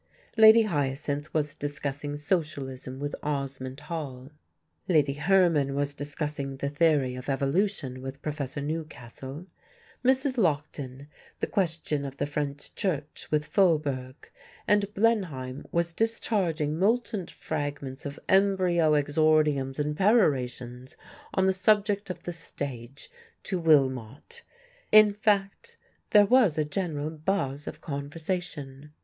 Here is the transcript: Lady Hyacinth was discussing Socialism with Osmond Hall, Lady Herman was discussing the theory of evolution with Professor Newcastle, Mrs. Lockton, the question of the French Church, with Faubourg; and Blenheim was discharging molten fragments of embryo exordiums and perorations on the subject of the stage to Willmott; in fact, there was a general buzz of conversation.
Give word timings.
Lady 0.35 0.63
Hyacinth 0.63 1.31
was 1.31 1.53
discussing 1.53 2.17
Socialism 2.17 2.97
with 2.97 3.13
Osmond 3.21 3.81
Hall, 3.81 4.31
Lady 4.87 5.13
Herman 5.13 5.75
was 5.75 5.93
discussing 5.93 6.57
the 6.57 6.69
theory 6.69 7.13
of 7.13 7.29
evolution 7.29 8.01
with 8.01 8.23
Professor 8.23 8.61
Newcastle, 8.61 9.45
Mrs. 10.03 10.39
Lockton, 10.39 11.05
the 11.39 11.45
question 11.45 12.03
of 12.03 12.17
the 12.17 12.25
French 12.25 12.73
Church, 12.73 13.27
with 13.29 13.45
Faubourg; 13.45 14.15
and 14.67 14.91
Blenheim 14.95 15.67
was 15.71 15.93
discharging 15.93 16.79
molten 16.79 17.27
fragments 17.27 18.03
of 18.03 18.19
embryo 18.27 18.93
exordiums 18.95 19.77
and 19.77 19.95
perorations 19.95 20.95
on 21.35 21.45
the 21.45 21.53
subject 21.53 22.09
of 22.09 22.23
the 22.23 22.33
stage 22.33 23.11
to 23.43 23.59
Willmott; 23.61 24.41
in 24.91 25.13
fact, 25.13 25.77
there 26.09 26.25
was 26.25 26.57
a 26.57 26.65
general 26.65 27.11
buzz 27.11 27.67
of 27.67 27.81
conversation. 27.81 28.93